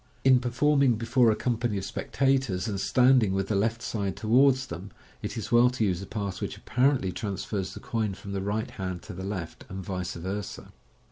In 0.23 0.39
performing 0.39 0.95
before 0.95 1.29
a 1.29 1.35
company 1.35 1.77
of 1.77 1.85
spectators, 1.85 2.67
and 2.67 2.79
standing 2.81 3.33
with 3.33 3.49
the 3.49 3.55
left 3.55 3.83
side 3.83 4.15
towards 4.15 4.65
them, 4.65 4.89
it 5.21 5.37
is 5.37 5.51
well 5.51 5.69
to 5.69 5.85
use 5.85 6.01
a 6.01 6.07
pass 6.07 6.41
which 6.41 6.57
apparently 6.57 7.11
trans 7.11 7.43
fers 7.43 7.75
the 7.75 7.79
coin 7.79 8.15
from 8.15 8.31
the 8.31 8.41
right 8.41 8.71
hand 8.71 9.03
to 9.03 9.13
the 9.13 9.23
left, 9.23 9.63
and 9.69 9.85
vice 9.85 10.15
versa. 10.15 10.73